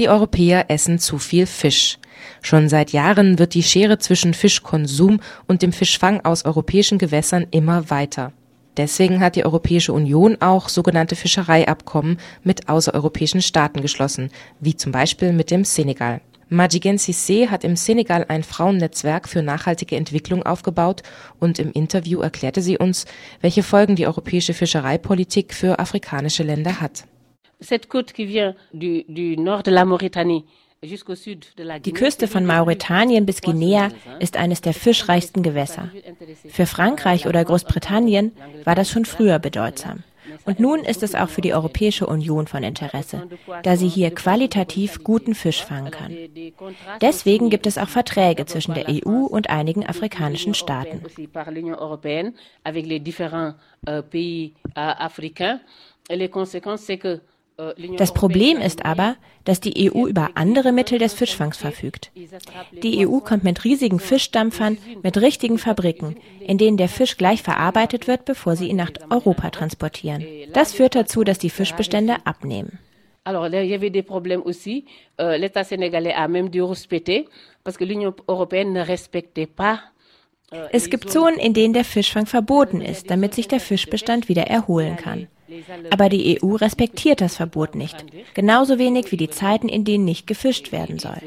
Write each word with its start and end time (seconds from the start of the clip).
Die 0.00 0.08
Europäer 0.08 0.70
essen 0.70 0.98
zu 0.98 1.18
viel 1.18 1.44
Fisch. 1.44 1.98
Schon 2.40 2.70
seit 2.70 2.92
Jahren 2.92 3.38
wird 3.38 3.52
die 3.52 3.62
Schere 3.62 3.98
zwischen 3.98 4.32
Fischkonsum 4.32 5.20
und 5.46 5.60
dem 5.60 5.74
Fischfang 5.74 6.24
aus 6.24 6.46
europäischen 6.46 6.96
Gewässern 6.96 7.46
immer 7.50 7.90
weiter. 7.90 8.32
Deswegen 8.78 9.20
hat 9.20 9.36
die 9.36 9.44
Europäische 9.44 9.92
Union 9.92 10.38
auch 10.40 10.70
sogenannte 10.70 11.16
Fischereiabkommen 11.16 12.16
mit 12.42 12.70
außereuropäischen 12.70 13.42
Staaten 13.42 13.82
geschlossen, 13.82 14.30
wie 14.58 14.74
zum 14.74 14.90
Beispiel 14.90 15.34
mit 15.34 15.50
dem 15.50 15.64
Senegal. 15.64 16.22
Majigen 16.48 16.96
Cissé 16.96 17.48
hat 17.48 17.62
im 17.62 17.76
Senegal 17.76 18.24
ein 18.26 18.42
Frauennetzwerk 18.42 19.28
für 19.28 19.42
nachhaltige 19.42 19.96
Entwicklung 19.96 20.44
aufgebaut 20.44 21.02
und 21.40 21.58
im 21.58 21.72
Interview 21.72 22.20
erklärte 22.20 22.62
sie 22.62 22.78
uns, 22.78 23.04
welche 23.42 23.62
Folgen 23.62 23.96
die 23.96 24.06
europäische 24.06 24.54
Fischereipolitik 24.54 25.52
für 25.52 25.78
afrikanische 25.78 26.42
Länder 26.42 26.80
hat. 26.80 27.04
Cette 27.60 27.88
côte 27.88 28.12
qui 28.12 28.24
vient 28.24 28.54
du, 28.72 29.04
du 29.08 29.36
nord 29.36 29.62
de 29.62 29.70
la 29.70 29.84
Mauritanie 29.84 30.44
die 30.82 31.92
Küste 31.92 32.26
von 32.26 32.46
Mauretanien 32.46 33.26
bis 33.26 33.42
Guinea 33.42 33.90
ist 34.18 34.38
eines 34.38 34.62
der 34.62 34.72
fischreichsten 34.72 35.42
Gewässer. 35.42 35.90
Für 36.48 36.64
Frankreich 36.64 37.26
oder 37.26 37.44
Großbritannien 37.44 38.32
war 38.64 38.74
das 38.74 38.88
schon 38.88 39.04
früher 39.04 39.38
bedeutsam. 39.38 40.04
Und 40.46 40.58
nun 40.58 40.80
ist 40.80 41.02
es 41.02 41.14
auch 41.14 41.28
für 41.28 41.42
die 41.42 41.52
Europäische 41.52 42.06
Union 42.06 42.46
von 42.46 42.62
Interesse, 42.62 43.28
da 43.62 43.76
sie 43.76 43.88
hier 43.88 44.14
qualitativ 44.14 45.04
guten 45.04 45.34
Fisch 45.34 45.62
fangen 45.62 45.90
kann. 45.90 46.16
Deswegen 47.02 47.50
gibt 47.50 47.66
es 47.66 47.76
auch 47.76 47.88
Verträge 47.88 48.46
zwischen 48.46 48.72
der 48.72 48.88
EU 48.88 49.26
und 49.26 49.50
einigen 49.50 49.84
afrikanischen 49.86 50.54
Staaten. 50.54 51.02
Les 56.12 56.28
conséquences, 56.28 56.86
c'est 56.86 56.98
que 56.98 57.20
das 57.98 58.14
Problem 58.14 58.58
ist 58.58 58.84
aber, 58.84 59.16
dass 59.44 59.60
die 59.60 59.90
EU 59.90 60.06
über 60.06 60.30
andere 60.34 60.72
Mittel 60.72 60.98
des 60.98 61.14
Fischfangs 61.14 61.56
verfügt. 61.56 62.10
Die 62.82 63.06
EU 63.06 63.18
kommt 63.18 63.44
mit 63.44 63.64
riesigen 63.64 64.00
Fischdampfern, 64.00 64.78
mit 65.02 65.16
richtigen 65.18 65.58
Fabriken, 65.58 66.16
in 66.40 66.58
denen 66.58 66.76
der 66.76 66.88
Fisch 66.88 67.16
gleich 67.16 67.42
verarbeitet 67.42 68.06
wird, 68.06 68.24
bevor 68.24 68.56
sie 68.56 68.68
ihn 68.68 68.76
nach 68.76 68.92
Europa 69.10 69.50
transportieren. 69.50 70.24
Das 70.52 70.72
führt 70.72 70.94
dazu, 70.94 71.24
dass 71.24 71.38
die 71.38 71.50
Fischbestände 71.50 72.16
abnehmen. 72.24 72.78
Alors, 73.22 73.46
il 73.46 73.66
y 73.66 73.74
avait 73.74 73.90
des 73.90 74.02
problèmes 74.02 74.42
aussi. 74.42 74.86
Euh, 75.20 75.36
L'État 75.36 75.62
sénégalais 75.62 76.14
a 76.14 76.26
même 76.26 76.48
dû 76.48 76.62
respecter 76.62 77.28
parce 77.62 77.76
que 77.76 77.84
l'Union 77.84 78.14
européenne 78.26 78.72
ne 78.72 78.80
respectait 78.80 79.46
pas 79.46 79.80
euh, 80.52 80.66
es 80.72 80.90
gibt 80.90 81.10
Zonen, 81.10 81.38
in 81.38 81.52
denen 81.52 81.74
der 81.74 81.84
Fischfang 81.84 82.26
verboten 82.26 82.80
ist, 82.80 83.10
damit 83.10 83.34
sich 83.34 83.46
der 83.46 83.60
Fischbestand 83.60 84.28
wieder 84.28 84.44
erholen 84.48 84.96
kann. 84.96 85.28
Aber 85.90 86.08
die 86.08 86.38
EU 86.42 86.54
respektiert 86.54 87.20
das 87.20 87.36
Verbot 87.36 87.74
nicht, 87.74 87.96
genauso 88.34 88.78
wenig 88.78 89.10
wie 89.12 89.16
die 89.16 89.30
Zeiten, 89.30 89.68
in 89.68 89.84
denen 89.84 90.04
nicht 90.04 90.26
gefischt 90.26 90.72
werden 90.72 90.98
soll. 90.98 91.18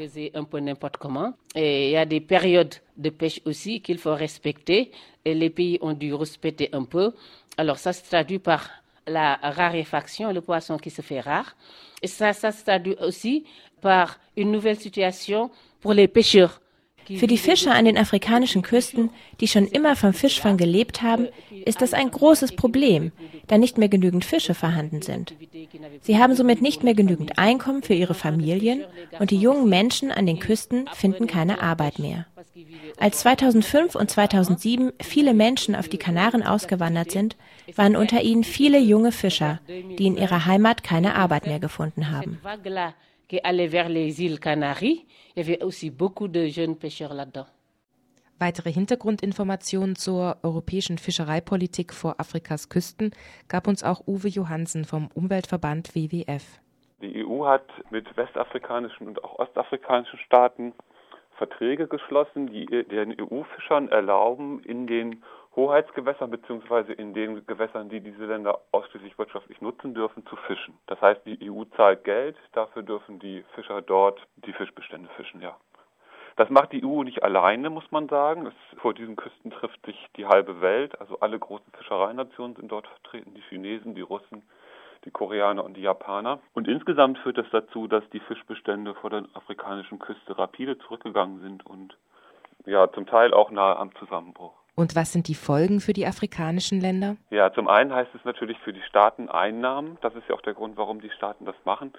Alors 7.56 7.78
ça 7.78 7.92
se 7.92 8.02
traduit 8.02 8.40
par 8.40 8.68
la 9.06 9.36
raréfaction, 9.36 10.32
le 10.32 10.40
poisson 10.40 10.76
qui 10.76 10.90
se 10.90 11.02
fait 11.02 11.20
rare. 11.20 11.54
Et 12.02 12.06
ça, 12.06 12.32
ça 12.32 12.52
se 12.52 12.64
traduit 12.64 12.96
aussi 13.00 13.44
par 13.80 14.18
une 14.36 14.50
nouvelle 14.50 14.78
situation 14.78 15.50
pour 15.80 15.92
les 15.94 16.08
pêcheurs. 16.08 16.60
Für 17.06 17.26
die 17.26 17.38
Fischer 17.38 17.74
an 17.74 17.84
den 17.84 17.98
afrikanischen 17.98 18.62
Küsten, 18.62 19.10
die 19.40 19.48
schon 19.48 19.66
immer 19.66 19.96
vom 19.96 20.12
Fischfang 20.12 20.56
gelebt 20.56 21.02
haben, 21.02 21.28
ist 21.64 21.82
das 21.82 21.94
ein 21.94 22.10
großes 22.10 22.56
Problem, 22.56 23.12
da 23.46 23.58
nicht 23.58 23.78
mehr 23.78 23.88
genügend 23.88 24.24
Fische 24.24 24.54
vorhanden 24.54 25.02
sind. 25.02 25.34
Sie 26.00 26.18
haben 26.18 26.34
somit 26.34 26.62
nicht 26.62 26.82
mehr 26.82 26.94
genügend 26.94 27.38
Einkommen 27.38 27.82
für 27.82 27.94
ihre 27.94 28.14
Familien 28.14 28.84
und 29.18 29.30
die 29.30 29.38
jungen 29.38 29.68
Menschen 29.68 30.10
an 30.10 30.26
den 30.26 30.38
Küsten 30.38 30.86
finden 30.92 31.26
keine 31.26 31.60
Arbeit 31.62 31.98
mehr. 31.98 32.26
Als 32.98 33.18
2005 33.18 33.94
und 33.94 34.10
2007 34.10 34.92
viele 35.00 35.34
Menschen 35.34 35.74
auf 35.74 35.88
die 35.88 35.98
Kanaren 35.98 36.42
ausgewandert 36.42 37.10
sind, 37.10 37.36
waren 37.74 37.96
unter 37.96 38.22
ihnen 38.22 38.44
viele 38.44 38.78
junge 38.78 39.12
Fischer, 39.12 39.60
die 39.68 40.06
in 40.06 40.16
ihrer 40.16 40.46
Heimat 40.46 40.84
keine 40.84 41.16
Arbeit 41.16 41.46
mehr 41.46 41.58
gefunden 41.58 42.10
haben 42.10 42.38
qui 43.34 43.40
allait 43.42 43.66
vers 43.66 43.88
les 43.88 44.22
îles 44.22 44.38
Canaries. 44.38 45.06
Il 45.34 45.42
y 45.42 45.50
avait 45.50 45.64
aussi 45.64 45.90
beaucoup 45.90 46.28
de 46.28 46.46
jeunes 46.46 46.76
pêcheurs 46.76 47.14
là-dedans. 47.14 47.46
Weitere 48.38 48.70
Hintergrundinformationen 48.72 49.96
zur 49.96 50.36
europäischen 50.42 50.98
Fischereipolitik 50.98 51.92
vor 51.92 52.16
Afrikas 52.18 52.68
Küsten 52.68 53.10
gab 53.48 53.68
uns 53.68 53.82
auch 53.82 54.02
Uwe 54.06 54.28
Johansen 54.28 54.84
vom 54.84 55.08
Umweltverband 55.14 55.94
WWF. 55.94 56.60
Die 57.00 57.24
EU 57.24 57.46
hat 57.46 57.66
mit 57.90 58.16
westafrikanischen 58.16 59.08
und 59.08 59.22
auch 59.24 59.38
ostafrikanischen 59.38 60.18
Staaten 60.20 60.72
Verträge 61.36 61.88
geschlossen, 61.88 62.46
die 62.46 62.66
den 62.66 63.20
EU-Fischern 63.20 63.88
erlauben, 63.88 64.60
in 64.62 64.86
den 64.86 65.24
Hoheitsgewässern 65.56 66.30
bzw. 66.30 66.92
in 66.94 67.14
den 67.14 67.46
Gewässern, 67.46 67.88
die 67.88 68.00
diese 68.00 68.26
Länder 68.26 68.60
ausschließlich 68.72 69.16
wirtschaftlich 69.18 69.60
nutzen 69.60 69.94
dürfen, 69.94 70.26
zu 70.26 70.34
fischen. 70.34 70.76
Das 70.86 71.00
heißt, 71.00 71.20
die 71.26 71.48
EU 71.48 71.64
zahlt 71.76 72.02
Geld, 72.02 72.36
dafür 72.52 72.82
dürfen 72.82 73.20
die 73.20 73.44
Fischer 73.54 73.80
dort 73.80 74.20
die 74.36 74.52
Fischbestände 74.52 75.08
fischen, 75.16 75.40
ja. 75.40 75.56
Das 76.36 76.50
macht 76.50 76.72
die 76.72 76.84
EU 76.84 77.04
nicht 77.04 77.22
alleine, 77.22 77.70
muss 77.70 77.88
man 77.92 78.08
sagen. 78.08 78.46
Es, 78.46 78.80
vor 78.80 78.92
diesen 78.92 79.14
Küsten 79.14 79.52
trifft 79.52 79.86
sich 79.86 79.96
die 80.16 80.26
halbe 80.26 80.60
Welt, 80.60 81.00
also 81.00 81.20
alle 81.20 81.38
großen 81.38 81.72
Fischereinationen 81.78 82.56
sind 82.56 82.72
dort 82.72 82.88
vertreten, 82.88 83.34
die 83.34 83.42
Chinesen, 83.42 83.94
die 83.94 84.00
Russen, 84.00 84.42
die 85.04 85.12
Koreaner 85.12 85.64
und 85.64 85.76
die 85.76 85.82
Japaner. 85.82 86.40
Und 86.54 86.66
insgesamt 86.66 87.18
führt 87.18 87.38
das 87.38 87.46
dazu, 87.52 87.86
dass 87.86 88.02
die 88.10 88.18
Fischbestände 88.18 88.94
vor 88.94 89.10
der 89.10 89.26
afrikanischen 89.34 90.00
Küste 90.00 90.36
rapide 90.36 90.76
zurückgegangen 90.78 91.40
sind 91.40 91.64
und 91.64 91.96
ja, 92.66 92.90
zum 92.90 93.06
Teil 93.06 93.32
auch 93.32 93.52
nahe 93.52 93.76
am 93.76 93.94
Zusammenbruch. 93.96 94.63
Und 94.76 94.96
was 94.96 95.12
sind 95.12 95.28
die 95.28 95.34
Folgen 95.34 95.80
für 95.80 95.92
die 95.92 96.06
afrikanischen 96.06 96.80
Länder? 96.80 97.16
Ja, 97.30 97.52
zum 97.52 97.68
einen 97.68 97.92
heißt 97.92 98.10
es 98.14 98.24
natürlich 98.24 98.58
für 98.58 98.72
die 98.72 98.82
Staaten 98.82 99.28
Einnahmen. 99.28 99.98
Das 100.00 100.14
ist 100.14 100.28
ja 100.28 100.34
auch 100.34 100.42
der 100.42 100.54
Grund, 100.54 100.76
warum 100.76 101.00
die 101.00 101.10
Staaten 101.10 101.44
das 101.44 101.54
machen. 101.64 101.92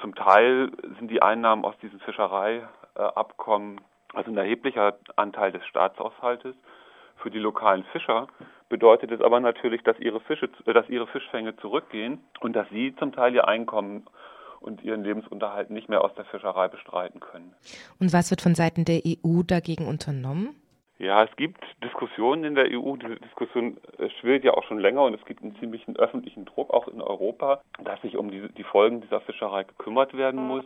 Zum 0.00 0.14
Teil 0.14 0.70
sind 0.98 1.10
die 1.10 1.22
Einnahmen 1.22 1.64
aus 1.64 1.74
diesen 1.80 2.00
Fischereiabkommen 2.00 3.80
also 4.14 4.30
ein 4.30 4.36
erheblicher 4.36 4.98
Anteil 5.16 5.52
des 5.52 5.64
Staatshaushaltes. 5.66 6.54
Für 7.16 7.30
die 7.30 7.38
lokalen 7.38 7.84
Fischer 7.92 8.28
bedeutet 8.68 9.10
es 9.10 9.20
aber 9.20 9.40
natürlich, 9.40 9.82
dass 9.82 9.98
ihre 9.98 10.20
Fische, 10.20 10.48
dass 10.64 10.88
ihre 10.88 11.06
Fischfänge 11.06 11.56
zurückgehen 11.56 12.18
und 12.40 12.54
dass 12.54 12.68
sie 12.70 12.94
zum 12.96 13.12
Teil 13.12 13.34
ihr 13.34 13.46
Einkommen 13.46 14.06
und 14.60 14.82
ihren 14.82 15.04
Lebensunterhalt 15.04 15.70
nicht 15.70 15.88
mehr 15.88 16.02
aus 16.02 16.14
der 16.14 16.24
Fischerei 16.26 16.68
bestreiten 16.68 17.20
können. 17.20 17.54
Und 17.98 18.12
was 18.12 18.30
wird 18.30 18.40
von 18.40 18.54
Seiten 18.54 18.84
der 18.84 19.02
EU 19.06 19.42
dagegen 19.42 19.86
unternommen? 19.86 20.54
Ja, 21.00 21.24
es 21.24 21.34
gibt 21.36 21.64
Diskussionen 21.82 22.44
in 22.44 22.54
der 22.54 22.66
EU. 22.66 22.94
Diese 22.96 23.16
Diskussion 23.16 23.78
äh, 23.96 24.10
schwillt 24.20 24.44
ja 24.44 24.52
auch 24.52 24.64
schon 24.64 24.78
länger 24.78 25.02
und 25.04 25.14
es 25.14 25.24
gibt 25.24 25.42
einen 25.42 25.56
ziemlichen 25.56 25.96
öffentlichen 25.96 26.44
Druck 26.44 26.68
auch 26.74 26.88
in 26.88 27.00
Europa, 27.00 27.62
dass 27.82 27.98
sich 28.02 28.18
um 28.18 28.30
die, 28.30 28.46
die 28.52 28.64
Folgen 28.64 29.00
dieser 29.00 29.22
Fischerei 29.22 29.64
gekümmert 29.64 30.14
werden 30.14 30.46
muss. 30.46 30.64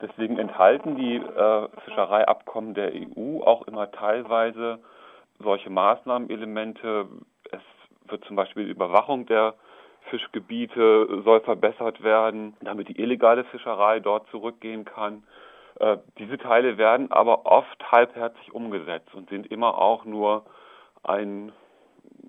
Deswegen 0.00 0.38
enthalten 0.38 0.94
die 0.94 1.16
äh, 1.16 1.68
Fischereiabkommen 1.84 2.74
der 2.74 2.92
EU 2.94 3.42
auch 3.42 3.66
immer 3.66 3.90
teilweise 3.90 4.78
solche 5.40 5.70
Maßnahmenelemente. 5.70 7.08
Es 7.50 7.62
wird 8.06 8.24
zum 8.26 8.36
Beispiel 8.36 8.66
die 8.66 8.70
Überwachung 8.70 9.26
der 9.26 9.54
Fischgebiete 10.08 11.22
soll 11.24 11.40
verbessert 11.40 12.00
werden, 12.04 12.54
damit 12.60 12.90
die 12.90 13.00
illegale 13.00 13.42
Fischerei 13.42 13.98
dort 13.98 14.28
zurückgehen 14.30 14.84
kann. 14.84 15.24
Äh, 15.80 15.98
diese 16.18 16.38
Teile 16.38 16.78
werden 16.78 17.10
aber 17.10 17.46
oft 17.46 17.90
halbherzig 17.90 18.52
umgesetzt 18.52 19.14
und 19.14 19.28
sind 19.30 19.46
immer 19.48 19.78
auch 19.78 20.04
nur 20.04 20.44
ein, 21.02 21.52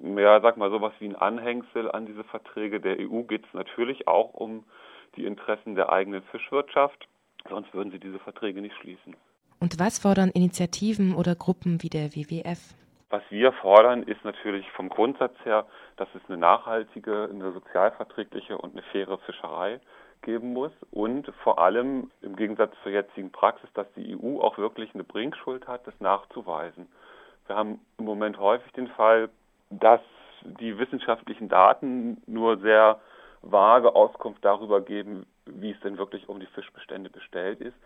ja, 0.02 0.42
sag 0.42 0.58
mal 0.58 0.72
sowas 0.72 0.94
wie 1.00 1.06
ein 1.06 1.16
Anhängsel 1.16 1.92
an 1.92 2.06
diese 2.06 2.24
Verträge. 2.24 2.80
Der 2.80 2.98
EU 3.00 3.24
geht 3.24 3.46
es 3.46 3.54
natürlich 3.54 4.08
auch 4.08 4.34
um 4.34 4.64
die 5.16 5.26
Interessen 5.26 5.76
der 5.76 5.92
eigenen 5.92 6.24
Fischwirtschaft, 6.24 7.08
sonst 7.50 7.74
würden 7.74 7.92
sie 7.92 8.00
diese 8.00 8.20
Verträge 8.20 8.62
nicht 8.62 8.76
schließen. 8.78 9.16
Und 9.60 9.80
was 9.80 10.00
fordern 10.00 10.30
Initiativen 10.32 11.16
oder 11.16 11.36
Gruppen 11.36 11.82
wie 11.82 11.90
der 11.90 12.16
WWF? 12.16 12.76
Was 13.10 13.22
wir 13.30 13.52
fordern, 13.54 14.04
ist 14.04 14.24
natürlich 14.26 14.70
vom 14.72 14.90
Grundsatz 14.90 15.36
her, 15.44 15.66
dass 15.98 16.08
es 16.16 16.22
eine 16.28 16.38
nachhaltige, 16.38 17.30
eine 17.32 17.52
sozialverträgliche 17.52 18.58
und 18.58 18.74
eine 18.74 18.82
faire 18.84 19.18
Fischerei 19.20 19.80
geben 20.22 20.54
muss 20.54 20.72
und 20.92 21.32
vor 21.44 21.60
allem 21.60 22.10
im 22.22 22.36
Gegensatz 22.36 22.74
zur 22.82 22.92
jetzigen 22.92 23.32
Praxis, 23.32 23.70
dass 23.74 23.86
die 23.96 24.18
EU 24.18 24.42
auch 24.42 24.58
wirklich 24.58 24.94
eine 24.94 25.04
Bringschuld 25.04 25.68
hat, 25.68 25.86
das 25.86 25.94
nachzuweisen. 26.00 26.88
Wir 27.46 27.56
haben 27.56 27.80
im 28.00 28.06
Moment 28.06 28.40
häufig 28.40 28.72
den 28.74 28.88
Fall, 28.88 29.30
dass 29.70 30.02
die 30.42 30.78
wissenschaftlichen 30.78 31.48
Daten 31.48 32.22
nur 32.26 32.58
sehr 32.58 33.00
vage 33.44 33.96
Auskunft 33.96 34.44
darüber 34.44 34.82
geben, 34.82 35.28
wie 35.46 35.72
es 35.72 35.80
denn 35.82 35.98
wirklich 35.98 36.28
um 36.28 36.40
die 36.40 36.48
Fischbestände 36.48 37.12
bestellt 37.12 37.62
ist. 37.62 37.78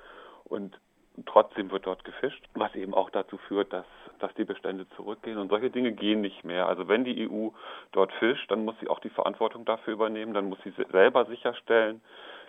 Und 0.46 0.80
trotzdem 1.26 1.72
wird 1.72 1.86
dort 1.86 2.04
gefischt, 2.04 2.44
was 2.54 2.74
eben 2.76 2.94
auch 2.94 3.10
dazu 3.10 3.38
führt, 3.38 3.72
dass, 3.74 3.86
dass 4.20 4.34
die 4.36 4.46
Bestände 4.46 4.88
zurückgehen. 4.96 5.38
Und 5.38 5.50
solche 5.50 5.70
Dinge 5.70 5.92
gehen 5.92 6.22
nicht 6.22 6.44
mehr. 6.44 6.68
Also 6.68 6.88
wenn 6.88 7.04
die 7.04 7.30
EU 7.30 7.50
dort 7.92 8.12
fischt, 8.14 8.50
dann 8.52 8.66
muss 8.66 8.76
sie 8.80 8.88
auch 8.88 9.00
die 9.00 9.10
Verantwortung 9.10 9.66
dafür 9.66 9.94
übernehmen, 9.94 10.34
dann 10.34 10.50
muss 10.50 10.60
sie 10.64 10.74
selber 10.92 11.26
sicherstellen, 11.26 12.02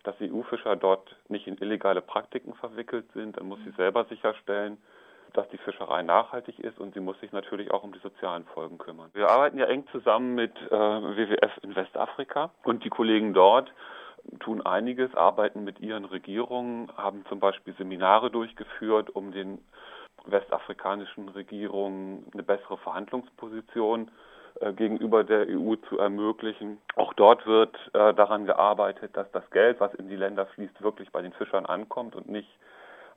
dass 0.02 0.14
EU-Fischer 0.20 0.76
dort 0.76 1.14
nicht 1.28 1.46
in 1.46 1.58
illegale 1.58 2.00
Praktiken 2.00 2.54
verwickelt 2.54 3.06
sind. 3.12 3.36
Dann 3.36 3.46
muss 3.46 3.58
sie 3.64 3.72
selber 3.72 4.04
sicherstellen, 4.04 4.78
dass 5.34 5.48
die 5.50 5.58
Fischerei 5.58 6.02
nachhaltig 6.02 6.58
ist 6.58 6.78
und 6.78 6.94
sie 6.94 7.00
muss 7.00 7.18
sich 7.20 7.32
natürlich 7.32 7.70
auch 7.70 7.84
um 7.84 7.92
die 7.92 8.00
sozialen 8.00 8.44
Folgen 8.46 8.78
kümmern. 8.78 9.10
Wir 9.14 9.28
arbeiten 9.28 9.58
ja 9.58 9.66
eng 9.66 9.86
zusammen 9.92 10.34
mit 10.34 10.56
äh, 10.56 10.70
WWF 10.70 11.52
in 11.62 11.76
Westafrika 11.76 12.50
und 12.64 12.84
die 12.84 12.90
Kollegen 12.90 13.32
dort 13.32 13.72
tun 14.40 14.64
einiges, 14.64 15.14
arbeiten 15.14 15.64
mit 15.64 15.80
ihren 15.80 16.04
Regierungen, 16.04 16.90
haben 16.96 17.24
zum 17.28 17.40
Beispiel 17.40 17.74
Seminare 17.74 18.30
durchgeführt, 18.30 19.10
um 19.10 19.32
den 19.32 19.58
westafrikanischen 20.26 21.28
Regierungen 21.28 22.26
eine 22.32 22.42
bessere 22.42 22.76
Verhandlungsposition 22.78 24.10
äh, 24.60 24.72
gegenüber 24.72 25.24
der 25.24 25.46
EU 25.48 25.76
zu 25.88 25.98
ermöglichen. 25.98 26.78
Auch 26.96 27.14
dort 27.14 27.46
wird 27.46 27.74
äh, 27.94 28.12
daran 28.14 28.46
gearbeitet, 28.46 29.16
dass 29.16 29.30
das 29.32 29.48
Geld, 29.50 29.80
was 29.80 29.94
in 29.94 30.08
die 30.08 30.16
Länder 30.16 30.46
fließt, 30.46 30.82
wirklich 30.82 31.10
bei 31.10 31.22
den 31.22 31.32
Fischern 31.32 31.66
ankommt 31.66 32.14
und 32.14 32.28
nicht 32.28 32.50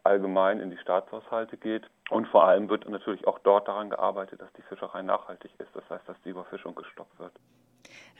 allgemein 0.04 0.60
in 0.60 0.70
die 0.70 0.78
Staatshaushalte 0.78 1.58
geht. 1.58 1.84
Und 2.10 2.28
vor 2.28 2.46
allem 2.46 2.70
wird 2.70 2.88
natürlich 2.90 3.26
auch 3.28 3.40
dort 3.40 3.68
daran 3.68 3.90
gearbeitet, 3.90 4.42
dass 4.42 4.52
die 4.54 4.62
Fischerei 4.64 5.02
nachhaltig 5.02 5.52
ist. 5.58 5.74
Das 5.74 5.90
heißt, 5.90 6.08
dass 6.08 6.22
die 6.24 6.30
Überfischung 6.30 6.76
gestoppt 6.76 7.18
wird. 7.20 7.34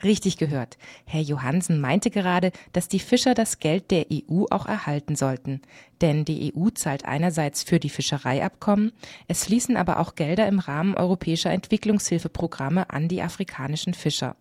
Richtig 0.02 0.36
gehört. 0.36 0.76
Herr 1.06 1.20
Johansen 1.20 1.80
meinte 1.80 2.10
gerade, 2.10 2.52
dass 2.72 2.88
die 2.88 2.98
Fischer 2.98 3.34
das 3.34 3.58
Geld 3.58 3.90
der 3.90 4.06
EU 4.12 4.44
auch 4.50 4.66
erhalten 4.66 5.16
sollten. 5.16 5.62
Denn 6.00 6.24
die 6.24 6.52
EU 6.54 6.68
zahlt 6.70 7.04
einerseits 7.04 7.62
für 7.62 7.78
die 7.78 7.88
Fischereiabkommen, 7.88 8.92
es 9.28 9.44
fließen 9.44 9.76
aber 9.76 10.00
auch 10.00 10.14
Gelder 10.14 10.46
im 10.48 10.58
Rahmen 10.58 10.94
europäischer 10.94 11.50
Entwicklungshilfeprogramme 11.52 12.90
an 12.90 13.08
die 13.08 13.22
afrikanischen 13.22 13.94
Fischer, 13.94 14.36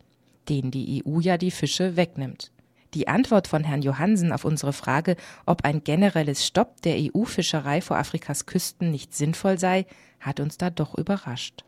denen 0.49 0.71
die 0.71 1.03
EU 1.05 1.19
ja 1.19 1.37
die 1.37 1.51
Fische 1.51 1.95
wegnimmt. 1.95 2.51
Die 2.93 3.07
Antwort 3.07 3.47
von 3.47 3.63
Herrn 3.63 3.81
Johansen 3.81 4.31
auf 4.31 4.45
unsere 4.45 4.73
Frage, 4.73 5.15
ob 5.45 5.65
ein 5.65 5.83
generelles 5.83 6.45
Stopp 6.45 6.81
der 6.81 6.97
EU-Fischerei 6.97 7.81
vor 7.81 7.97
Afrikas 7.97 8.45
Küsten 8.45 8.91
nicht 8.91 9.15
sinnvoll 9.15 9.57
sei, 9.57 9.85
hat 10.19 10.39
uns 10.39 10.57
da 10.57 10.69
doch 10.69 10.95
überrascht. 10.95 11.63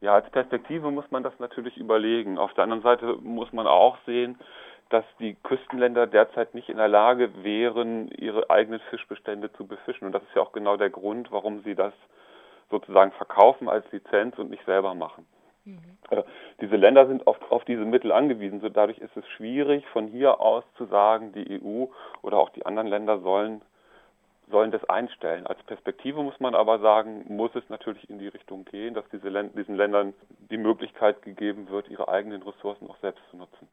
Ja, 0.00 0.14
als 0.14 0.28
Perspektive 0.30 0.90
muss 0.90 1.10
man 1.10 1.22
das 1.22 1.38
natürlich 1.38 1.76
überlegen. 1.76 2.38
Auf 2.38 2.54
der 2.54 2.64
anderen 2.64 2.82
Seite 2.82 3.16
muss 3.22 3.52
man 3.52 3.66
auch 3.66 3.98
sehen, 4.06 4.38
dass 4.88 5.04
die 5.18 5.34
Küstenländer 5.34 6.06
derzeit 6.06 6.54
nicht 6.54 6.68
in 6.68 6.78
der 6.78 6.88
Lage 6.88 7.44
wären, 7.44 8.08
ihre 8.08 8.50
eigenen 8.50 8.80
Fischbestände 8.90 9.52
zu 9.52 9.66
befischen. 9.66 10.06
Und 10.06 10.12
das 10.12 10.22
ist 10.22 10.34
ja 10.34 10.42
auch 10.42 10.52
genau 10.52 10.76
der 10.76 10.90
Grund, 10.90 11.30
warum 11.30 11.62
sie 11.62 11.74
das 11.74 11.92
sozusagen 12.70 13.12
verkaufen 13.12 13.68
als 13.68 13.90
Lizenz 13.92 14.38
und 14.38 14.50
nicht 14.50 14.64
selber 14.64 14.94
machen. 14.94 15.26
Mhm. 15.64 15.78
Äh, 16.10 16.22
diese 16.60 16.76
Länder 16.76 17.06
sind 17.06 17.26
auf, 17.26 17.36
auf 17.50 17.64
diese 17.64 17.84
Mittel 17.84 18.10
angewiesen. 18.10 18.60
So 18.60 18.68
dadurch 18.68 18.98
ist 18.98 19.16
es 19.16 19.26
schwierig, 19.28 19.86
von 19.88 20.08
hier 20.08 20.40
aus 20.40 20.64
zu 20.76 20.86
sagen, 20.86 21.32
die 21.32 21.60
EU 21.62 21.86
oder 22.22 22.38
auch 22.38 22.50
die 22.50 22.64
anderen 22.64 22.88
Länder 22.88 23.20
sollen, 23.20 23.62
sollen 24.50 24.70
das 24.70 24.84
einstellen. 24.84 25.46
Als 25.46 25.62
Perspektive 25.64 26.22
muss 26.22 26.38
man 26.40 26.54
aber 26.54 26.78
sagen, 26.80 27.24
muss 27.28 27.54
es 27.54 27.68
natürlich 27.68 28.08
in 28.10 28.18
die 28.18 28.28
Richtung 28.28 28.64
gehen, 28.64 28.94
dass 28.94 29.04
diese, 29.12 29.30
diesen 29.50 29.76
Ländern 29.76 30.14
die 30.50 30.58
Möglichkeit 30.58 31.22
gegeben 31.22 31.68
wird, 31.68 31.88
ihre 31.88 32.08
eigenen 32.08 32.42
Ressourcen 32.42 32.88
auch 32.88 32.98
selbst 32.98 33.22
zu 33.30 33.36
nutzen. 33.36 33.68